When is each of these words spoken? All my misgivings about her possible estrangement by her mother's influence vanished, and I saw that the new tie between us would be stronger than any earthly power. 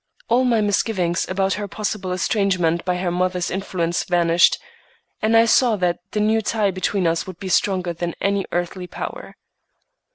All 0.29 0.45
my 0.45 0.61
misgivings 0.61 1.27
about 1.29 1.53
her 1.61 1.67
possible 1.67 2.11
estrangement 2.11 2.83
by 2.85 2.97
her 2.97 3.11
mother's 3.11 3.51
influence 3.51 4.03
vanished, 4.03 4.57
and 5.21 5.37
I 5.37 5.45
saw 5.45 5.75
that 5.75 5.99
the 6.09 6.19
new 6.19 6.41
tie 6.41 6.71
between 6.71 7.05
us 7.05 7.27
would 7.27 7.37
be 7.39 7.49
stronger 7.49 7.93
than 7.93 8.15
any 8.19 8.43
earthly 8.51 8.87
power. 8.87 9.35